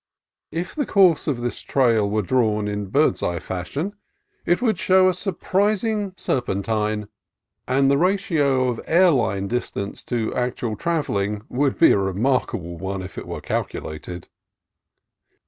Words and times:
If 0.51 0.73
the 0.73 0.87
course 0.87 1.27
of 1.27 1.41
this 1.41 1.59
trail 1.59 2.09
were 2.09 2.23
drawn 2.23 2.67
in 2.67 2.87
bird's 2.87 3.21
eye 3.21 3.37
fashion 3.37 3.93
it 4.47 4.59
would 4.59 4.79
show 4.79 5.07
a 5.07 5.13
surprising 5.13 6.13
ser 6.17 6.37
196 6.37 7.07
CALIFORNIA 7.07 7.07
COAST 7.07 7.67
TRAILS 7.67 7.67
pentine, 7.67 7.77
and 7.77 7.91
the 7.91 7.97
ratio 7.99 8.67
of 8.69 8.81
air 8.87 9.11
line 9.11 9.47
distance 9.47 10.03
to 10.05 10.33
actual 10.33 10.75
travelling 10.75 11.43
would 11.49 11.77
be 11.77 11.91
a 11.91 11.99
remarkable 11.99 12.79
one 12.79 13.03
if 13.03 13.19
it 13.19 13.27
were 13.27 13.41
cal 13.41 13.63
culated. 13.63 14.25